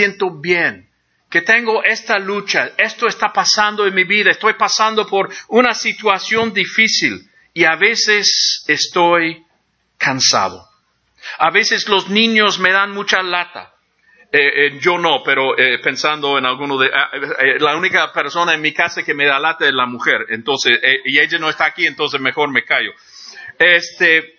[0.00, 0.88] siento bien,
[1.30, 6.52] que tengo esta lucha, esto está pasando en mi vida, estoy pasando por una situación
[6.52, 9.44] difícil y a veces estoy
[9.98, 10.66] cansado.
[11.38, 13.74] A veces los niños me dan mucha lata.
[14.32, 16.88] Eh, eh, yo no, pero eh, pensando en alguno de...
[16.94, 20.20] ah, eh, la única persona en mi casa que me da lata es la mujer.
[20.30, 22.92] Entonces, eh, y ella no está aquí, entonces mejor me callo.
[23.58, 24.38] Este,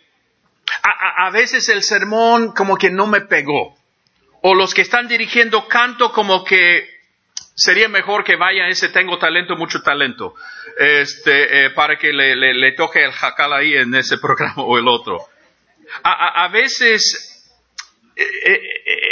[0.84, 0.90] a,
[1.26, 3.76] a- a veces el sermón como que no me pegó.
[4.42, 6.88] O los que están dirigiendo canto como que
[7.56, 10.34] sería mejor que vaya ese tengo talento, mucho talento,
[10.78, 15.18] este, eh, para que le, toque el jacal ahí en ese programa o el otro.
[16.04, 17.54] A, a- a veces
[18.16, 18.62] eh, eh,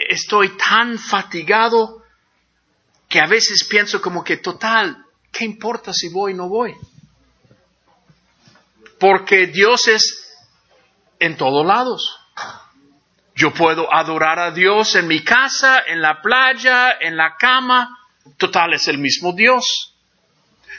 [0.09, 2.03] estoy tan fatigado
[3.07, 4.97] que a veces pienso como que total,
[5.31, 6.73] ¿qué importa si voy o no voy?
[8.99, 10.37] Porque Dios es
[11.19, 12.17] en todos lados.
[13.39, 17.97] Yo puedo adorar a Dios en mi casa, en la playa, en la cama.
[18.37, 19.95] Total, es el mismo Dios.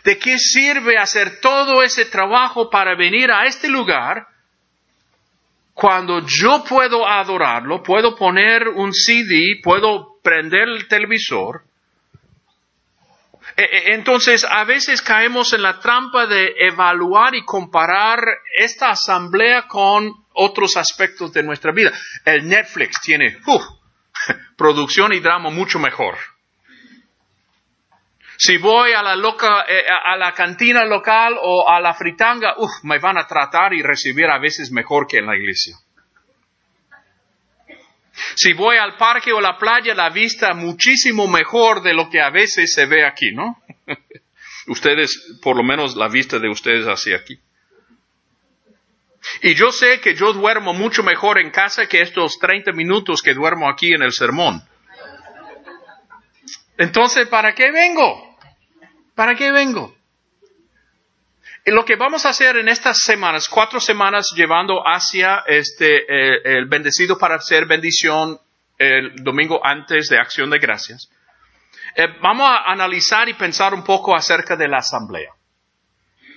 [0.05, 4.27] ¿De qué sirve hacer todo ese trabajo para venir a este lugar
[5.73, 11.63] cuando yo puedo adorarlo, puedo poner un CD, puedo prender el televisor?
[13.57, 18.21] E- e- Entonces, a veces caemos en la trampa de evaluar y comparar
[18.57, 21.93] esta asamblea con otros aspectos de nuestra vida.
[22.25, 23.39] El Netflix tiene
[24.57, 26.17] producción y drama mucho mejor.
[28.37, 32.99] Si voy a la, loca, eh, a la cantina local o a la fritanga, me
[32.99, 35.77] van a tratar y recibir a veces mejor que en la iglesia.
[38.35, 42.31] Si voy al parque o la playa, la vista muchísimo mejor de lo que a
[42.31, 43.61] veces se ve aquí, ¿no?
[44.67, 47.39] ustedes, por lo menos la vista de ustedes así aquí.
[49.43, 53.35] Y yo sé que yo duermo mucho mejor en casa que estos 30 minutos que
[53.35, 54.63] duermo aquí en el sermón.
[56.79, 58.39] Entonces, ¿para qué vengo?
[59.15, 59.95] ¿Para qué vengo?
[61.67, 66.67] Lo que vamos a hacer en estas semanas, cuatro semanas llevando hacia este, eh, el
[66.67, 68.39] bendecido para hacer bendición
[68.79, 71.11] el domingo antes de acción de gracias,
[71.97, 75.31] eh, vamos a analizar y pensar un poco acerca de la asamblea.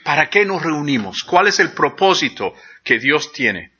[0.03, 1.23] ¿Para qué nos reunimos?
[1.23, 2.53] ¿Cuál es el propósito
[2.83, 3.71] que Dios tiene?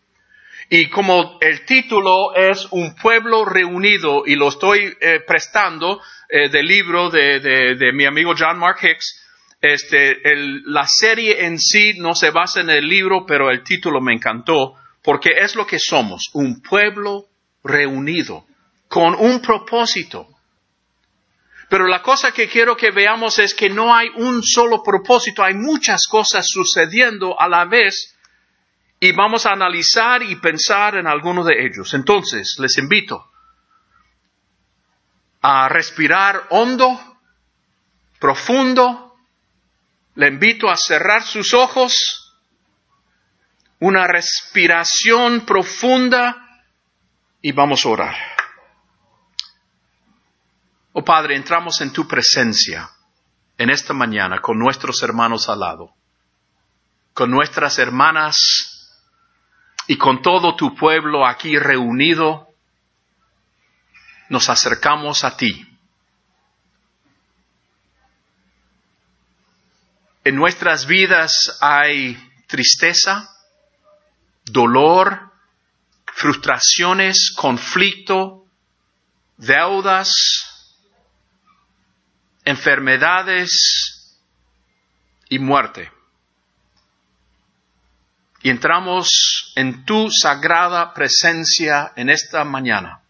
[0.70, 7.12] Y como el título es Un pueblo reunido y lo estoy eh, prestando del libro
[7.12, 9.23] de, de- de mi amigo John Mark Hicks,
[9.64, 10.22] este,
[10.66, 14.76] la serie en sí no se basa en el libro, pero el título me encantó
[15.02, 17.28] porque es lo que somos, un pueblo
[17.64, 18.46] reunido
[18.90, 20.28] con un propósito.
[21.70, 25.54] Pero la cosa que quiero que veamos es que no hay un solo propósito, hay
[25.54, 28.18] muchas cosas sucediendo a la vez
[29.00, 31.94] y vamos a analizar y pensar en alguno de ellos.
[31.94, 33.32] Entonces, les invito
[35.42, 37.00] a respirar hondo,
[38.20, 39.03] profundo,
[40.16, 42.34] le invito a cerrar sus ojos,
[43.80, 46.64] una respiración profunda
[47.42, 48.16] y vamos a orar.
[50.94, 52.90] Oh Padre, entramos en tu presencia
[53.58, 55.96] en esta mañana con nuestros hermanos al lado,
[57.14, 58.98] con nuestras hermanas
[59.88, 62.48] y con todo tu pueblo aquí reunido.
[64.30, 65.73] Nos acercamos a ti.
[70.24, 72.18] En nuestras vidas hay
[72.48, 73.30] tristeza,
[74.46, 75.32] dolor,
[76.14, 78.46] frustraciones, conflicto,
[79.38, 80.10] deudas,
[82.46, 84.18] enfermedades
[85.30, 85.92] y muerte.
[88.44, 93.02] Y entramos en tu sagrada presencia en esta mañana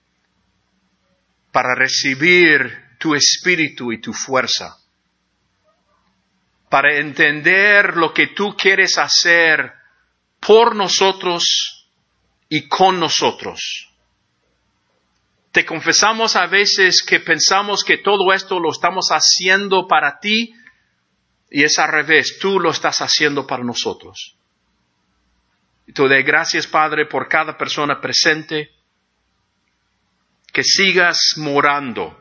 [1.52, 4.78] para recibir tu espíritu y tu fuerza,
[6.74, 9.74] para entender lo que tú quieres hacer
[10.40, 11.88] por nosotros
[12.50, 13.92] y con nosotros.
[15.52, 20.52] Te confesamos a veces que pensamos que todo esto lo estamos haciendo para ti
[21.52, 24.36] y es al revés, tú lo estás haciendo para nosotros.
[25.86, 28.72] Y te doy gracias, Padre, por cada persona presente,
[30.52, 32.18] que sigas morando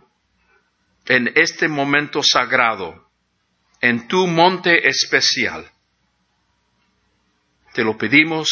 [1.06, 3.11] en este momento sagrado,
[3.82, 5.68] en tu monte especial.
[7.74, 8.48] Te lo pedimos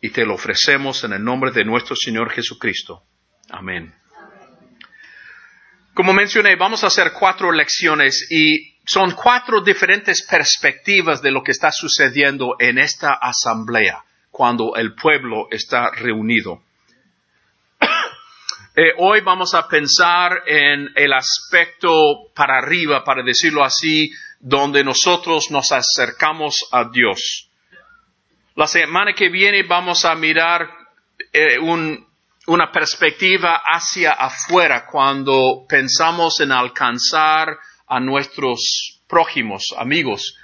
[0.00, 3.02] y te lo ofrecemos en el nombre de nuestro Señor Jesucristo.
[3.50, 3.94] Amén.
[5.94, 11.52] Como mencioné, vamos a hacer cuatro lecciones y son cuatro diferentes perspectivas de lo que
[11.52, 16.62] está sucediendo en esta asamblea cuando el pueblo está reunido.
[18.78, 21.88] Eh, hoy vamos a pensar en el aspecto
[22.34, 24.10] para arriba, para decirlo así,
[24.48, 27.50] donde nosotros nos acercamos a Dios.
[28.54, 30.70] La semana que viene vamos a mirar
[31.32, 37.58] eh, una perspectiva hacia afuera cuando pensamos en alcanzar
[37.88, 40.38] a nuestros prójimos, amigos,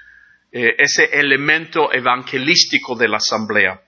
[0.51, 3.81] eh, ese elemento evangelístico de la asamblea.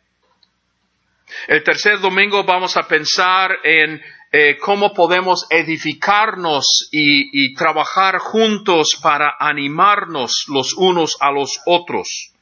[1.48, 4.00] El tercer domingo vamos a pensar en
[4.36, 12.32] eh, cómo podemos edificarnos y, trabajar juntos para animarnos los unos a los otros.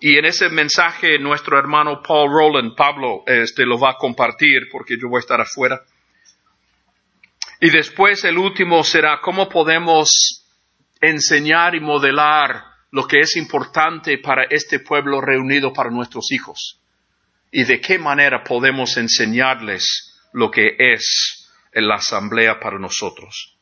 [0.00, 4.94] Y en ese mensaje nuestro hermano Paul Rowland, Pablo, este, lo va a compartir porque
[4.98, 5.82] yo voy a estar afuera.
[7.60, 10.46] Y después el último será cómo podemos
[10.98, 16.80] enseñar y modelar lo que es importante para este pueblo reunido para nuestros hijos.
[17.52, 23.56] Y de qué manera podemos enseñarles lo que es la asamblea para nosotros.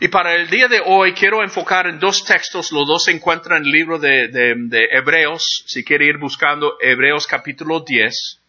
[0.00, 3.62] Y para el día de hoy quiero enfocar en dos textos, los dos se encuentran
[3.62, 8.42] en el libro de, Hebreos, si quiere ir buscando Hebreos capítulo 10.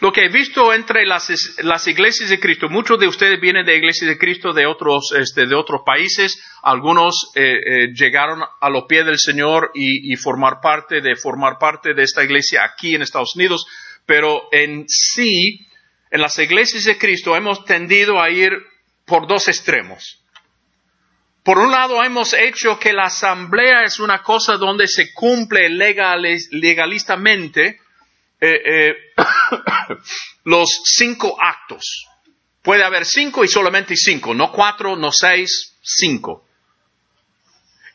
[0.00, 1.30] Lo que he visto entre las,
[1.86, 5.54] iglesias de Cristo, muchos de ustedes vienen de iglesias de Cristo de otros, este, de
[5.54, 11.00] otros países, algunos eh, eh, llegaron a los pies del Señor y, y formar parte
[11.00, 13.64] de formar parte de esta iglesia aquí en Estados Unidos,
[14.08, 15.66] pero en sí,
[16.10, 18.52] en las iglesias de Cristo hemos tendido a ir
[19.04, 20.22] por dos extremos.
[21.44, 27.80] Por un lado, hemos hecho que la asamblea es una cosa donde se cumple legalistamente
[28.40, 28.94] eh, eh,
[30.44, 32.06] los cinco actos.
[32.62, 36.46] Puede haber cinco y solamente cinco, no cuatro, no seis, cinco.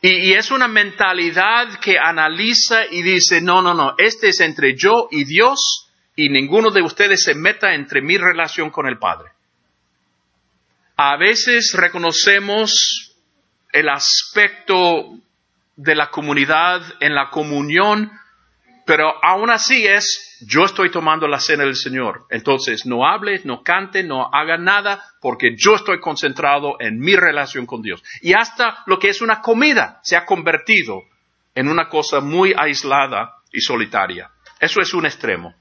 [0.00, 5.08] y, es una mentalidad que analiza y dice, no, no, no, este es entre yo
[5.10, 5.84] y Dios
[6.16, 9.30] y ninguno de ustedes se meta entre mi relación con el Padre.
[10.96, 13.14] A veces reconocemos
[13.72, 15.18] el aspecto
[15.76, 18.12] de la comunidad en la comunión,
[18.86, 22.26] pero aún así es, yo estoy tomando la cena del Señor.
[22.30, 27.66] Entonces, no hables, no cante, no haga nada, porque yo estoy concentrado en mi relación
[27.66, 28.04] con Dios.
[28.20, 31.02] Y hasta lo que es una comida se ha convertido
[31.56, 34.30] en una cosa muy aislada y solitaria.
[34.60, 35.54] Eso es un extremo.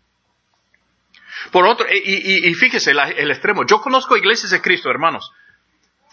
[1.52, 5.32] Por otro, y, fíjese el extremo, yo conozco iglesias de Cristo, hermanos,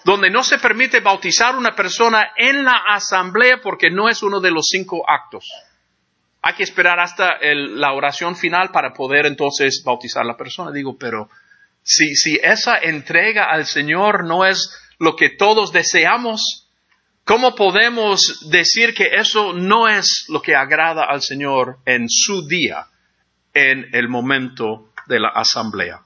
[0.04, 4.50] donde no se permite bautizar una persona en la asamblea porque no es uno de
[4.50, 5.46] los cinco actos.
[6.42, 10.72] Hay que esperar hasta la oración final para poder entonces bautizar a la persona.
[10.72, 11.28] Digo, pero
[11.82, 16.66] si, si esa entrega al Señor no es lo que todos deseamos,
[17.24, 22.86] ¿cómo podemos decir que eso no es lo que agrada al Señor en su día,
[23.52, 26.00] en el momento de la asamblea.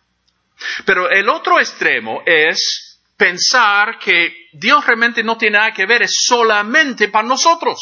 [0.85, 6.17] Pero el otro extremo es pensar que Dios realmente no tiene nada que ver, es
[6.27, 7.79] solamente para nosotros.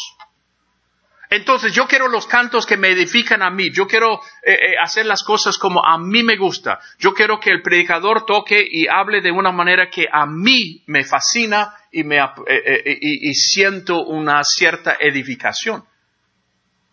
[1.29, 5.07] Entonces yo quiero los cantos que me edifican a mí, yo quiero eh, eh, hacer
[5.07, 9.21] las cosas como a mí me gusta, yo quiero que el predicador toque y hable
[9.21, 14.97] de una manera que a mí me fascina y, me, eh, y siento una cierta
[14.99, 15.83] edificación.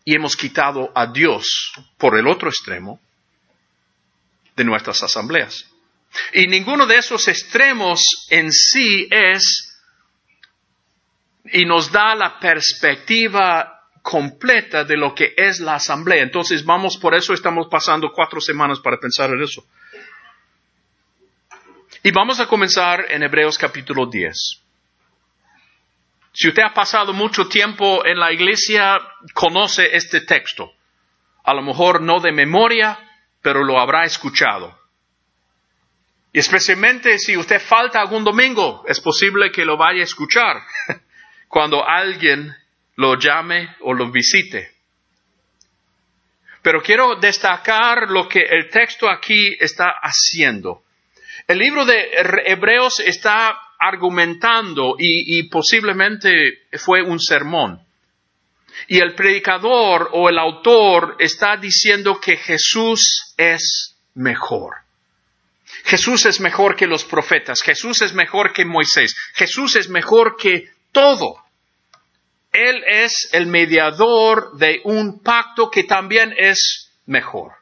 [0.06, 2.99] Y hemos quitado a Dios por el otro extremo
[4.61, 5.67] de nuestras asambleas.
[6.35, 9.81] Y ninguno de esos extremos en sí es
[11.52, 16.23] y nos da la perspectiva completa de lo que es la asamblea.
[16.23, 19.64] Entonces vamos, por eso estamos pasando cuatro semanas para pensar en eso.
[22.02, 24.35] Y vamos a comenzar en Hebreos capítulo 10.
[26.33, 29.00] Si usted ha pasado mucho tiempo en la iglesia,
[29.33, 30.71] conoce este texto.
[31.45, 33.10] A lo mejor no de memoria,
[33.42, 34.78] pero lo habrá escuchado.
[36.32, 40.62] Y especialmente si usted falta algún domingo, es posible que lo vaya a escuchar
[41.49, 42.54] cuando alguien
[42.97, 44.70] lo llame o lo visite.
[46.62, 50.82] Pero quiero destacar lo que el texto aquí está haciendo.
[51.49, 52.11] El libro de
[52.47, 56.30] Hebreos está argumentando y, y posiblemente
[56.78, 57.80] fue un sermón
[58.88, 64.76] y el predicador o el autor está diciendo que Jesús es mejor.
[65.84, 70.68] Jesús es mejor que los profetas, Jesús es mejor que Moisés, Jesús es mejor que
[70.92, 71.37] todo.
[72.52, 77.52] Él es el mediador de un pacto que también es mejor.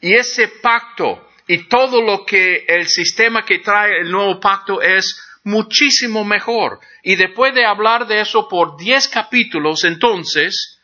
[0.00, 5.16] Y ese pacto y todo lo que el sistema que trae el nuevo pacto es
[5.44, 6.80] muchísimo mejor.
[7.02, 10.80] Y después de hablar de eso por diez capítulos, entonces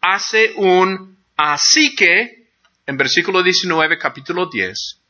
[0.00, 2.42] hace un así que
[2.86, 5.00] en versículo 19, capítulo 10.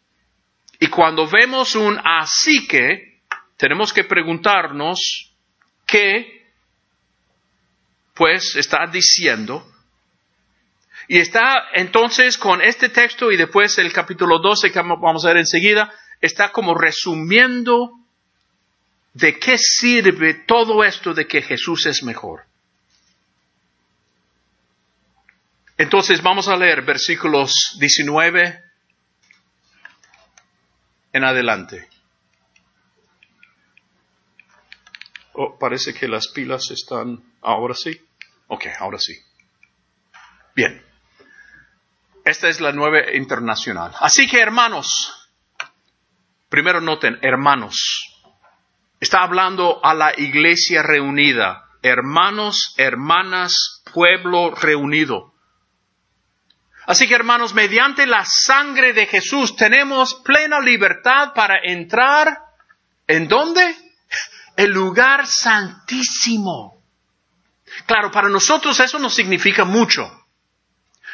[0.81, 3.21] Y cuando vemos un así que,
[3.57, 5.33] tenemos que preguntarnos
[5.87, 6.47] qué,
[8.15, 9.67] pues, está diciendo.
[11.09, 15.39] Y está entonces con este texto y después el capítulo 12 que vamos a ver
[15.39, 17.91] enseguida, está como resumiendo
[19.15, 22.45] de qué sirve todo esto de que Jesús es mejor.
[25.77, 28.63] Entonces vamos a leer versículos 19
[31.13, 31.89] en adelante.
[35.35, 37.23] Oh, parece que las pilas están...
[37.41, 38.01] Ahora sí.
[38.49, 39.15] Ok, ahora sí.
[40.55, 40.85] Bien.
[42.25, 43.93] Esta es la nueva internacional.
[43.99, 44.87] Así que hermanos,
[46.49, 48.12] primero noten, hermanos.
[49.03, 51.65] Está hablando a la iglesia reunida.
[51.83, 55.35] Hermanos, hermanas, pueblo reunido.
[56.87, 62.45] Así que hermanos, mediante la sangre de Jesús tenemos plena libertad para entrar
[63.09, 63.75] en dónde?
[64.57, 66.81] El lugar santísimo.
[67.87, 70.09] Claro, para nosotros eso no significa mucho.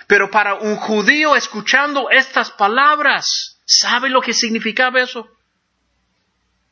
[0.06, 5.26] Pero para un judío escuchando estas palabras, ¿sabe lo que significaba eso?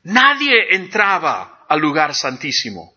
[0.06, 2.94] Nadie entraba al lugar santísimo.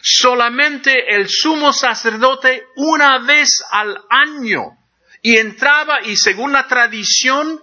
[0.00, 4.78] Solamente el sumo sacerdote una vez al año
[5.22, 7.60] y entraba y según la tradición,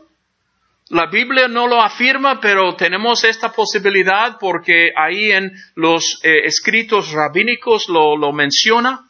[0.89, 7.13] la Biblia no lo afirma, pero tenemos esta posibilidad porque ahí en los eh, escritos
[7.13, 9.07] rabínicos lo, lo menciona,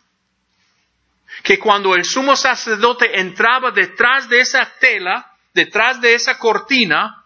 [1.42, 7.17] que cuando el sumo sacerdote entraba detrás de esa tela, detrás de esa cortina,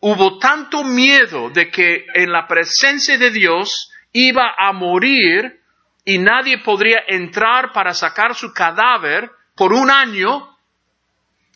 [0.00, 5.60] hubo tanto miedo de que en la presencia de Dios iba a morir
[6.04, 10.56] y nadie podría entrar para sacar su cadáver, por un año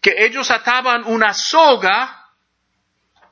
[0.03, 2.27] que ellos ataban una soga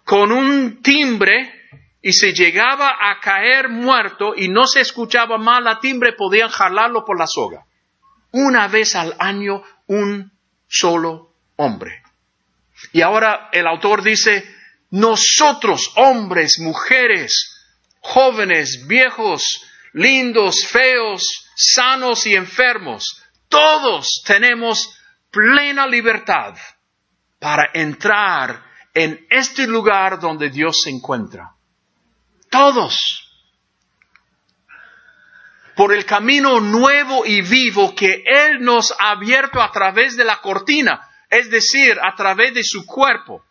[0.05, 1.63] con un timbre
[2.01, 7.05] y se llegaba a caer muerto y no se escuchaba mal la timbre, podían jalarlo
[7.05, 7.65] por la soga.
[8.33, 10.33] Una vez al año un
[10.67, 12.03] solo hombre.
[12.93, 14.43] Y ahora el autor dice,
[14.93, 17.51] nosotros, hombres, mujeres,
[18.01, 24.95] jóvenes, viejos, lindos, feos, sanos y enfermos, todos tenemos
[25.31, 26.55] plena libertad
[27.39, 31.55] para entrar en este lugar donde Dios se encuentra.
[32.51, 32.99] Todos.
[35.75, 40.43] Por el camino nuevo y vivo que Él nos ha abierto a través de la
[40.43, 43.43] cortina, es decir, a través de su cuerpo.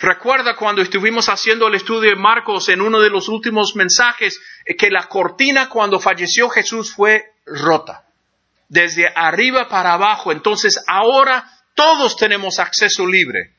[0.00, 4.40] Recuerda cuando estuvimos haciendo el estudio de Marcos en uno de los últimos mensajes,
[4.78, 8.04] que la cortina cuando falleció Jesús fue rota
[8.68, 10.30] desde arriba para abajo.
[10.30, 13.54] Entonces ahora todos tenemos acceso libre.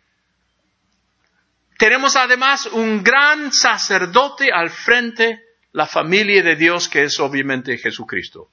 [1.78, 5.42] Tenemos además un gran sacerdote al frente,
[5.72, 8.50] la familia de Dios que es obviamente Jesucristo.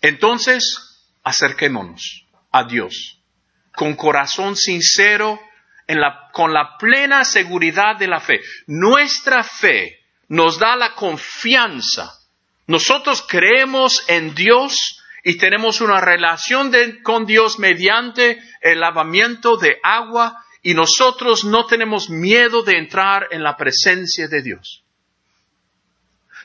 [0.00, 3.20] Entonces, acerquémonos a Dios
[3.74, 5.38] con corazón sincero,
[5.86, 8.40] en la, con la plena seguridad de la fe.
[8.66, 12.12] Nuestra fe nos da la confianza.
[12.66, 20.42] Nosotros creemos en Dios y tenemos una relación con Dios mediante el lavamiento de agua
[20.62, 24.82] y nosotros no tenemos miedo de entrar en la presencia de Dios.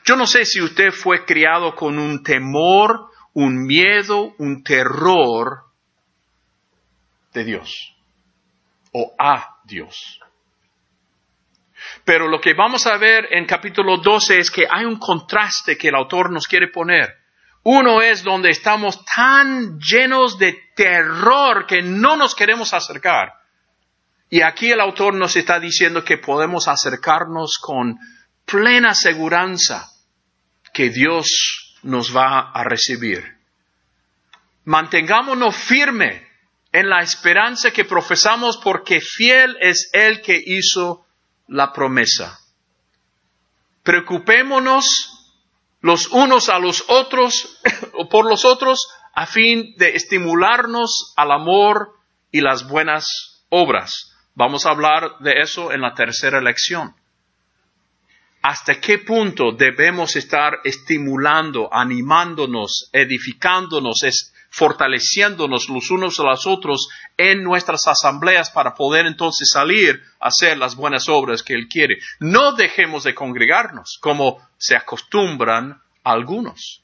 [0.04, 5.64] Yo no sé si usted fue criado con un temor, un miedo, un terror
[7.32, 7.91] de Dios
[8.92, 10.20] o a Dios.
[12.04, 15.88] Pero lo que vamos a ver en capítulo 12 es que hay un contraste que
[15.88, 17.22] el autor nos quiere poner
[17.64, 23.34] uno es donde estamos tan llenos de terror que no nos queremos acercar.
[24.28, 27.98] Y aquí el autor nos está diciendo que podemos acercarnos con
[28.44, 29.86] plena seguridad
[30.72, 33.36] que Dios nos va a recibir.
[34.64, 36.26] Mantengámonos firme
[36.72, 41.04] en la esperanza que profesamos porque fiel es el que hizo
[41.46, 42.38] la promesa.
[43.82, 44.84] Preocupémonos
[45.80, 47.58] los unos a los otros
[47.94, 51.94] o por los otros a fin de estimularnos al amor
[52.30, 54.10] y las buenas obras.
[54.34, 56.94] Vamos a hablar de eso en la tercera lección.
[58.40, 64.02] ¿Hasta qué punto debemos estar estimulando, animándonos, edificándonos,
[64.52, 70.58] fortaleciéndonos los unos a los otros en nuestras asambleas para poder entonces salir a hacer
[70.58, 71.96] las buenas obras que Él quiere.
[72.20, 76.82] No dejemos de congregarnos como se acostumbran algunos.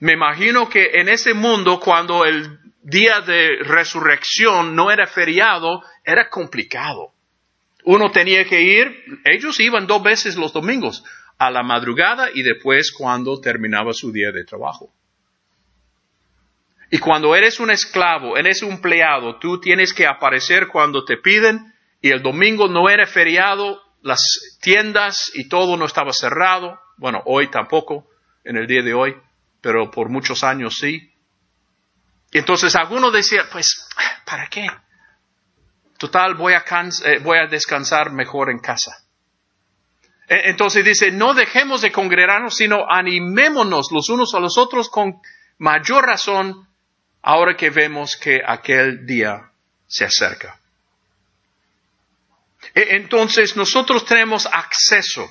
[0.00, 6.28] Me imagino que en ese mundo, cuando el día de resurrección no era feriado, era
[6.28, 7.12] complicado.
[7.84, 11.04] Uno tenía que ir, ellos iban dos veces los domingos,
[11.46, 14.92] a la madrugada y después cuando terminaba su día de trabajo.
[16.90, 21.74] Y cuando eres un esclavo, eres un empleado, tú tienes que aparecer cuando te piden
[22.00, 26.78] y el domingo no era feriado, las tiendas y todo no estaba cerrado.
[26.98, 28.06] Bueno, hoy tampoco,
[28.44, 29.16] en el día de hoy,
[29.60, 31.10] pero por muchos años sí.
[32.30, 33.88] Entonces algunos decían, pues,
[34.26, 34.66] ¿para qué?
[35.98, 36.64] Total, voy a,
[37.06, 39.03] eh, voy a descansar mejor en casa.
[40.28, 45.20] E, entonces dice, no dejemos de congregarnos, sino animémonos los unos a los otros con
[45.58, 46.66] mayor razón
[47.22, 49.50] ahora que vemos que aquel día
[49.86, 50.60] se acerca.
[52.74, 55.28] E, entonces nosotros tenemos acceso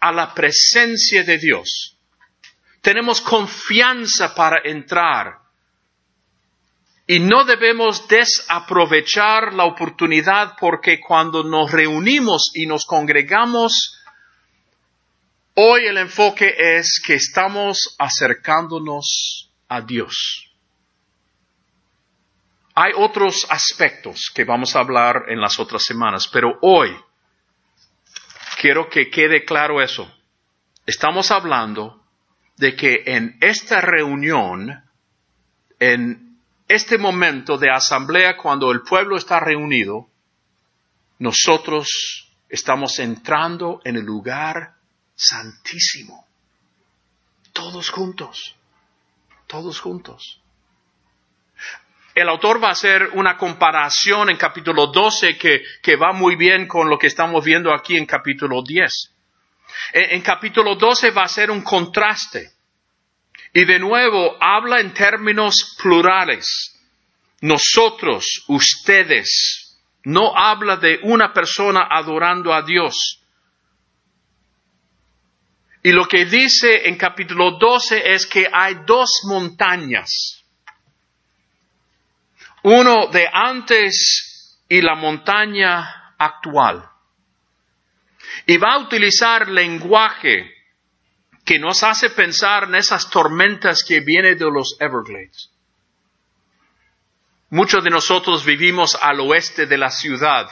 [0.00, 1.96] a la presencia de Dios.
[2.80, 5.41] Tenemos confianza para entrar
[7.12, 14.00] y no debemos desaprovechar la oportunidad porque cuando nos reunimos y nos congregamos,
[15.52, 20.50] hoy el enfoque es que estamos acercándonos a Dios.
[22.74, 26.96] Hay otros aspectos que vamos a hablar en las otras semanas, pero hoy
[28.58, 30.10] quiero que quede claro eso.
[30.86, 32.06] Estamos hablando
[32.56, 34.82] de que en esta reunión,
[35.78, 36.31] en
[36.72, 40.08] este momento de asamblea, cuando el pueblo está reunido,
[41.18, 44.74] nosotros estamos entrando en el lugar
[45.14, 46.26] santísimo.
[47.52, 48.56] Todos juntos.
[49.46, 50.40] Todos juntos.
[52.14, 56.90] El autor va a hacer una comparación en capítulo 12 que, va muy bien con
[56.90, 59.14] lo que estamos viendo aquí en capítulo 10.
[59.94, 62.50] En, capítulo 12 va a ser un contraste.
[63.52, 66.78] Y de nuevo habla en términos plurales.
[67.40, 69.78] Nosotros, ustedes.
[70.04, 73.20] No habla de una persona adorando a Dios.
[75.82, 80.42] Y lo que dice en capítulo 12 es que hay dos montañas
[82.62, 86.88] uno de antes y la montaña actual.
[88.46, 90.50] Y va a utilizar lenguaje
[91.44, 95.50] que nos hace pensar en esas tormentas que vienen de los Everglades.
[97.50, 100.48] Muchos de nosotros vivimos al oeste de la ciudad,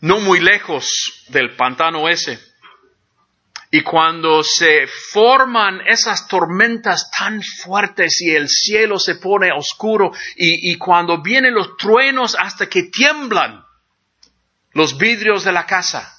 [0.00, 2.38] no muy lejos del pantano ese.
[3.70, 10.72] Y cuando se forman esas tormentas tan fuertes y el cielo se pone oscuro y,
[10.72, 13.64] y, cuando vienen los truenos hasta que tiemblan
[14.72, 16.15] los vidrios de la casa.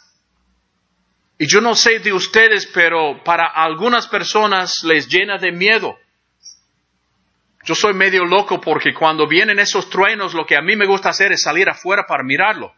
[1.40, 5.98] Y yo no sé de ustedes, pero para algunas personas les llena de miedo.
[7.64, 11.10] Yo soy medio loco porque cuando vienen esos truenos lo que a mí me gusta
[11.10, 12.74] hacer es salir afuera para mirarlo.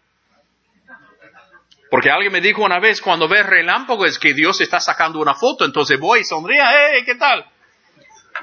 [1.90, 5.36] Porque alguien me dijo una vez, cuando ves relámpago es que Dios está sacando una
[5.36, 7.46] foto, entonces voy y sonría, hey, ¿qué tal?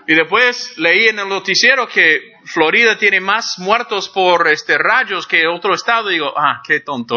[0.07, 5.47] Y después leí en el noticiero que Florida tiene más muertos por este rayos que
[5.47, 6.11] otro estado.
[6.11, 7.17] Y digo, ah, qué tonto.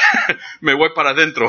[0.60, 1.46] me voy para adentro.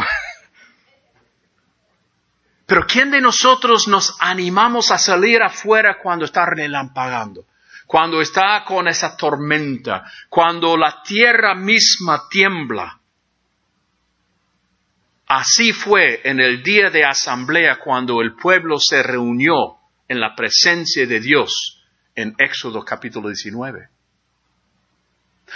[2.68, 7.46] Pero ¿quién de nosotros nos animamos a salir afuera cuando está relampagando?
[7.86, 13.00] Cuando está con esa tormenta, cuando la tierra misma tiembla.
[15.28, 19.78] Así fue en el día de asamblea cuando el pueblo se reunió
[20.10, 21.82] en la presencia de Dios
[22.16, 23.88] en Éxodo capítulo 19.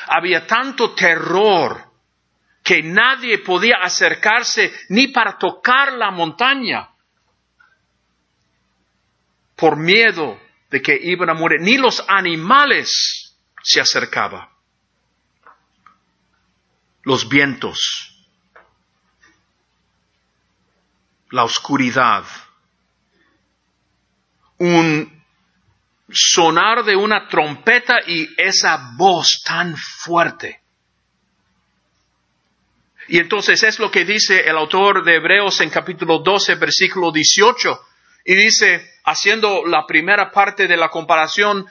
[0.08, 1.92] Había tanto terror
[2.64, 6.91] que nadie podía acercarse ni para tocar la montaña
[9.62, 10.38] por miedo
[10.70, 11.62] de que iban a morir.
[11.62, 14.50] Ni los animales se acercaban.
[17.04, 18.12] Los vientos
[21.32, 22.26] la oscuridad,
[24.58, 25.24] un
[26.12, 30.60] sonar de una trompeta y esa voz tan fuerte.
[33.08, 37.82] Y entonces es lo que dice el autor de Hebreos en capítulo 12, versículo 18.
[38.24, 41.66] Y dice, haciendo la primera parte de la comparación,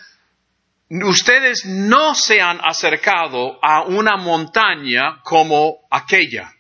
[0.91, 6.53] ustedes no se han acercado a una montaña como aquella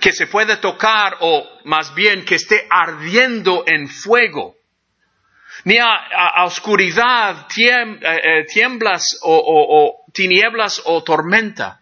[0.00, 4.56] que se puede tocar o más bien que esté ardiendo en fuego,
[5.64, 11.80] ni a, oscuridad, eh, eh, tiemblas o, o tinieblas o tormenta,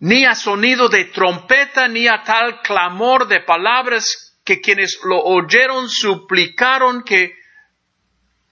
[0.00, 5.88] ni a sonido de trompeta, ni a tal clamor de palabras que quienes lo oyeron
[5.88, 7.34] suplicaron que,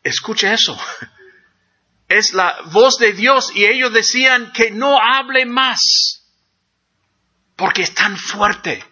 [0.02, 0.78] escuche eso,
[2.08, 6.24] es la voz de Dios y ellos decían que no hable más,
[7.56, 8.82] porque es tan fuerte,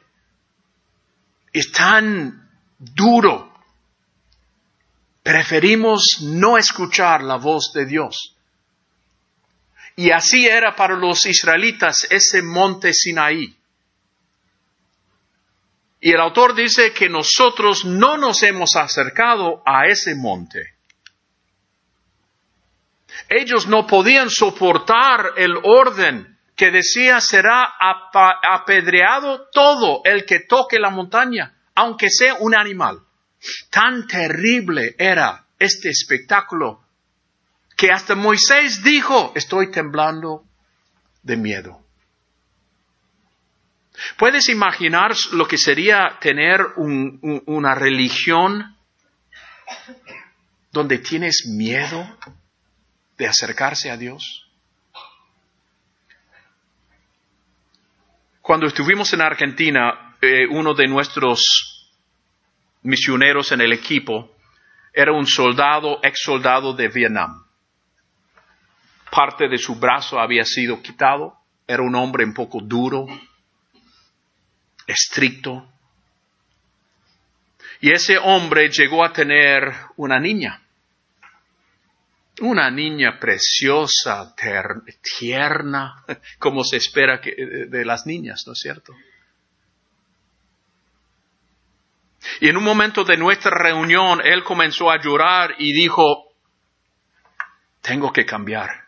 [1.53, 3.49] es tan duro.
[5.23, 8.35] Preferimos no escuchar la voz de Dios.
[9.97, 13.58] Y así era para los israelitas ese monte Sinaí.
[16.01, 20.75] Y el autor dice que nosotros no nos hemos acercado a ese monte.
[23.29, 27.75] Ellos no podían soportar el orden que decía será
[28.13, 33.01] apedreado todo el que toque la montaña, aunque sea un animal.
[33.71, 36.83] Tan terrible era este espectáculo
[37.77, 40.45] que hasta Moisés dijo, estoy temblando
[41.23, 41.81] de miedo.
[44.17, 48.77] ¿Puedes imaginar lo que sería tener una religión
[50.73, 52.07] donde tienes miedo
[53.17, 54.47] de acercarse a Dios?
[58.41, 61.89] Cuando estuvimos en Argentina, eh, uno de nuestros
[62.83, 64.35] misioneros en el equipo
[64.95, 67.45] era un soldado, ex soldado de Vietnam.
[69.11, 71.35] Parte de su brazo había sido quitado,
[71.67, 73.07] era un hombre un poco duro,
[74.88, 75.70] estricto.
[77.81, 80.62] Y ese hombre llegó a tener una niña.
[82.40, 84.35] Una niña preciosa,
[85.18, 86.05] tierna,
[86.38, 87.35] como se espera que,
[87.68, 88.92] de las niñas, ¿no es cierto?
[92.40, 96.33] Y en un momento de nuestra reunión, él comenzó a llorar y dijo,
[97.81, 98.88] tengo que cambiar.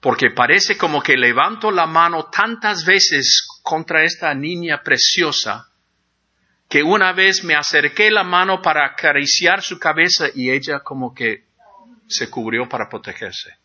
[0.00, 5.70] Porque parece como que levanto la mano tantas veces contra esta niña preciosa
[6.68, 11.44] que una vez me acerqué la mano para acariciar su cabeza y ella como que
[12.06, 13.56] se cubrió para protegerse.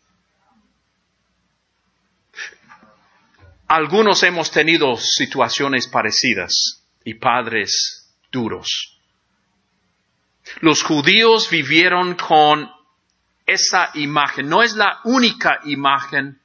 [3.68, 8.98] Algunos hemos tenido situaciones parecidas y padres duros.
[10.60, 12.70] Los judíos vivieron con
[13.46, 14.48] esa imagen.
[14.48, 16.40] No es la única imagen,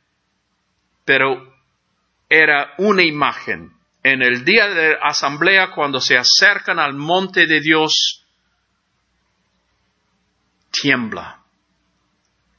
[1.04, 1.54] pero
[2.30, 8.26] era una imagen en el día de asamblea, cuando se acercan al monte de Dios,
[10.72, 11.42] tiembla,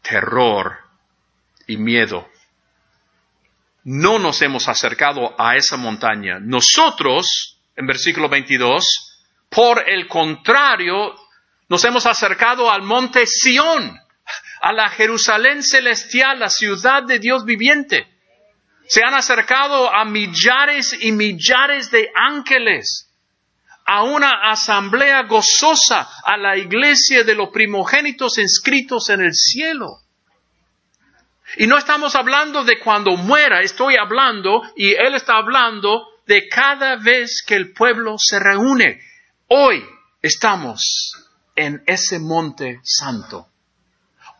[0.02, 0.78] terror
[1.66, 2.28] y miedo.
[3.84, 6.38] No nos hemos acercado a esa montaña.
[6.38, 8.84] Nosotros, en versículo 22,
[9.48, 11.16] por el contrario,
[11.68, 13.98] nos hemos acercado al monte Sión,
[14.60, 18.12] a la Jerusalén celestial, la ciudad de Dios viviente
[18.92, 23.10] se han acercado a millares y millares de ángeles,
[23.86, 29.98] a una asamblea gozosa, a la iglesia de los primogénitos inscritos en el cielo.
[31.56, 36.96] Y no estamos hablando de cuando muera, estoy hablando, y él está hablando de cada
[36.96, 39.00] vez que el pueblo se reúne.
[39.48, 39.82] Hoy
[40.20, 41.14] estamos
[41.56, 43.51] en ese monte santo.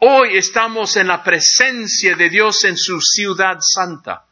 [0.05, 4.25] Hoy estamos en la presencia de Dios en su ciudad santa.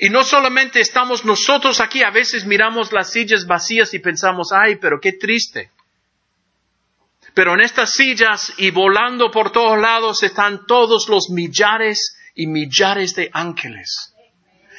[0.00, 4.76] Y no solamente estamos nosotros aquí, a veces miramos las sillas vacías y pensamos, ay,
[4.76, 5.70] pero qué triste.
[7.32, 13.14] Pero en estas sillas y volando por todos lados están todos los millares y millares
[13.14, 14.14] de ángeles.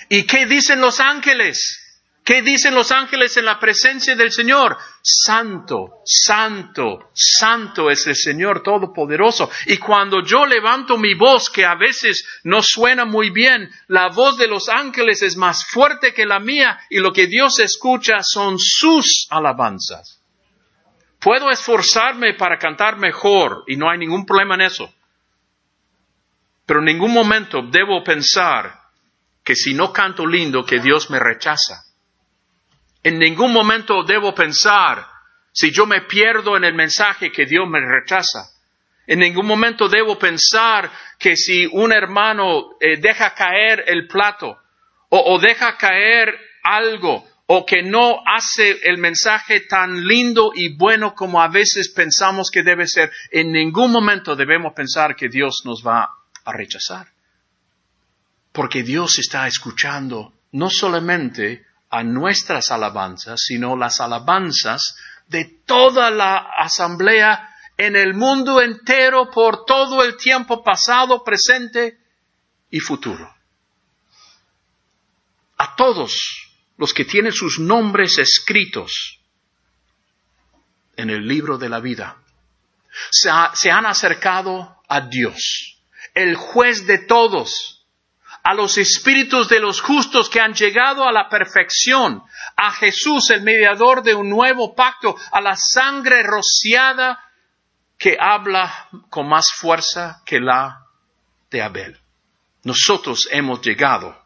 [0.10, 1.83] ¿Y qué dicen los ángeles?
[2.24, 4.78] ¿Qué dicen los ángeles en la presencia del Señor?
[5.02, 9.50] Santo, santo, santo es el Señor Todopoderoso.
[9.66, 14.38] Y cuando yo levanto mi voz, que a veces no suena muy bien, la voz
[14.38, 18.58] de los ángeles es más fuerte que la mía y lo que Dios escucha son
[18.58, 20.22] sus alabanzas.
[21.20, 24.94] Puedo esforzarme para cantar mejor y no hay ningún problema en eso.
[26.66, 28.80] Pero en ningún momento debo pensar
[29.44, 31.84] que si no canto lindo, que Dios me rechaza.
[33.04, 35.06] En ningún momento debo pensar
[35.52, 38.50] si yo me pierdo en el mensaje que Dios me rechaza.
[39.06, 40.90] En ningún momento debo pensar
[41.20, 44.58] que si un hermano eh, deja caer el plato
[45.10, 51.14] o, o deja caer algo o que no hace el mensaje tan lindo y bueno
[51.14, 55.86] como a veces pensamos que debe ser, en ningún momento debemos pensar que Dios nos
[55.86, 56.10] va
[56.46, 57.08] a rechazar.
[58.54, 64.96] Porque Dios está escuchando no solamente a nuestras alabanzas, sino las alabanzas
[65.28, 72.00] de toda la asamblea en el mundo entero por todo el tiempo pasado, presente
[72.72, 73.32] y futuro.
[75.60, 79.20] A todos los que tienen sus nombres escritos
[80.98, 82.18] en el libro de la vida.
[83.12, 85.78] se, se han acercado a Dios,
[86.16, 87.83] el juez de todos,
[88.44, 92.24] a los espíritus de los justos que han llegado a la perfección,
[92.58, 97.24] a Jesús, el mediador de un nuevo pacto, a la sangre rociada
[97.98, 100.86] que habla con más fuerza que la
[101.50, 101.98] de Abel.
[102.64, 104.22] Nosotros hemos llegado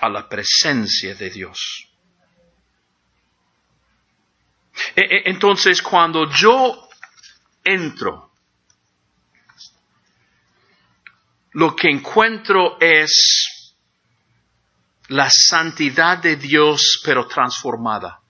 [0.00, 1.88] a la presencia de Dios.
[4.94, 6.88] E, e, entonces, cuando yo
[7.64, 8.29] entro,
[11.52, 13.76] lo que encuentro es
[15.08, 18.20] la santidad de Dios, pero transformada.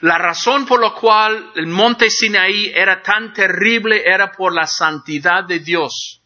[0.00, 5.44] La razón por la cual el monte Sinaí era tan terrible era por la santidad
[5.44, 6.20] de Dios.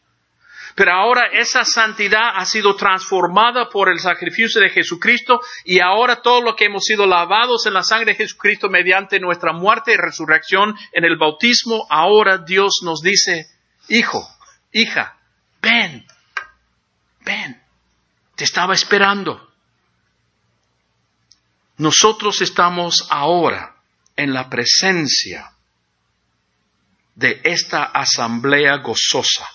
[0.74, 6.40] Pero ahora esa santidad ha sido transformada por el sacrificio de Jesucristo y ahora todo
[6.40, 10.76] lo que hemos sido lavados en la sangre de Jesucristo mediante nuestra muerte y resurrección
[10.92, 13.48] en el bautismo, ahora Dios nos dice,
[13.88, 14.22] hijo,
[14.70, 15.17] hija,
[15.60, 16.06] ven,
[17.20, 17.62] ven,
[18.36, 19.50] te estaba esperando.
[21.76, 23.76] Nosotros estamos ahora
[24.16, 25.52] en la presencia
[27.14, 29.48] de esta asamblea gozosa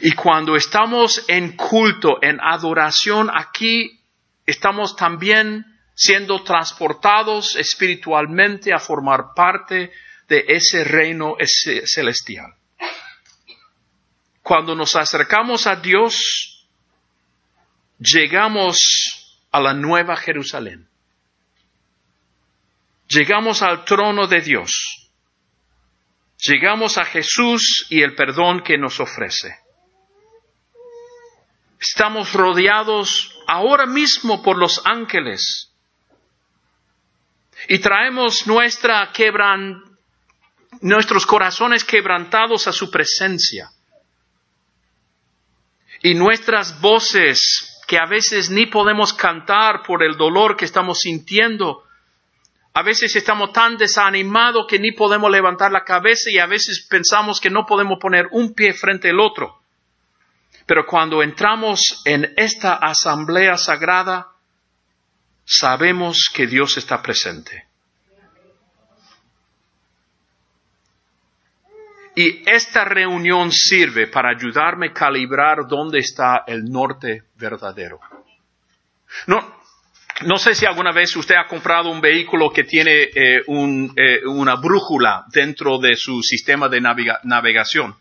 [0.00, 4.00] y cuando estamos en culto, en adoración, aquí
[4.44, 9.92] estamos también siendo transportados espiritualmente a formar parte
[10.28, 11.36] de ese reino
[11.84, 12.52] celestial.
[14.46, 16.68] Cuando nos acercamos a Dios,
[17.98, 18.78] llegamos
[19.50, 20.88] a la nueva Jerusalén.
[23.08, 25.10] Llegamos al trono de Dios.
[26.38, 29.52] Llegamos a Jesús y el perdón que nos ofrece.
[31.80, 35.72] Estamos rodeados ahora mismo por los ángeles.
[37.66, 39.82] Y traemos nuestra quebran,
[40.82, 43.72] nuestros corazones quebrantados a su presencia.
[46.02, 51.84] Y nuestras voces, que a veces ni podemos cantar por el dolor que estamos sintiendo,
[52.74, 57.40] a veces estamos tan desanimados que ni podemos levantar la cabeza y a veces pensamos
[57.40, 59.62] que no podemos poner un pie frente al otro.
[60.66, 64.28] Pero cuando entramos en esta asamblea sagrada,
[65.44, 67.65] sabemos que Dios está presente.
[72.18, 78.00] Y esta reunión sirve para ayudarme a calibrar dónde está el norte verdadero.
[79.26, 79.60] No,
[80.24, 84.54] no sé si alguna vez usted ha comprado un vehículo que tiene eh, eh, una
[84.54, 87.94] brújula dentro de su sistema de navegación.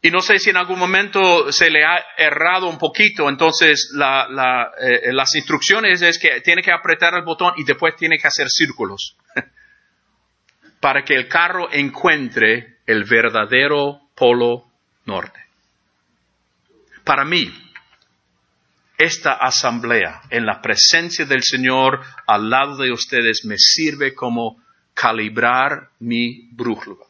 [0.00, 5.12] Y no sé si en algún momento se le ha errado un poquito, entonces eh,
[5.12, 9.16] las instrucciones es que tiene que apretar el botón y después tiene que hacer círculos
[10.82, 14.64] para que el carro encuentre el verdadero polo
[15.06, 15.38] norte.
[17.04, 17.48] Para mí,
[18.98, 24.60] esta asamblea en la presencia del Señor al lado de ustedes me sirve como
[24.92, 27.06] calibrar mi brújula.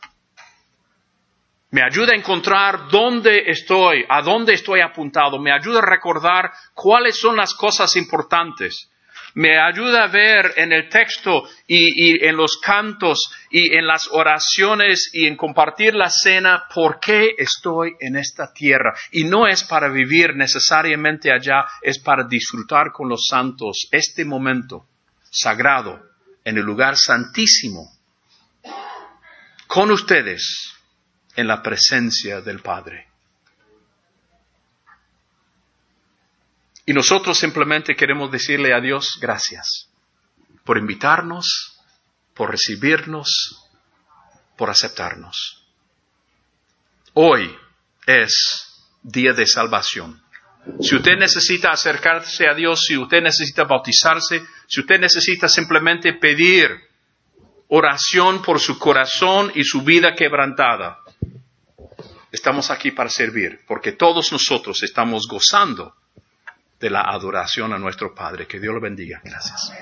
[1.71, 5.39] Me ayuda a encontrar dónde estoy, a dónde estoy apuntado.
[5.39, 8.91] Me ayuda a recordar cuáles son las cosas importantes.
[9.35, 13.18] Me ayuda a ver en el texto y, en los cantos
[13.51, 18.95] y en las oraciones y en compartir la cena por qué estoy en esta tierra.
[19.11, 24.87] Y no es para vivir necesariamente allá, es para disfrutar con los santos este momento
[25.31, 26.03] sagrado
[26.45, 27.90] en el lugar santísimo.
[29.66, 30.75] Con ustedes
[31.37, 33.12] en la presencia del Padre.
[36.85, 39.88] Y nosotros simplemente queremos decirle a Dios gracias
[40.64, 41.79] por invitarnos,
[42.35, 43.68] por recibirnos,
[44.57, 45.64] por aceptarnos.
[47.14, 47.57] Hoy
[48.07, 50.23] es día de salvación.
[50.81, 56.71] Si usted necesita acercarse a Dios, si usted necesita bautizarse, si usted necesita simplemente pedir
[57.68, 60.99] oración por su corazón y su vida quebrantada,
[62.31, 65.95] estamos aquí para servir, porque todos nosotros estamos gozando
[66.83, 68.47] de la adoración a nuestro Padre.
[68.47, 69.23] Que Dios lo bendiga.
[69.25, 69.73] Gracias.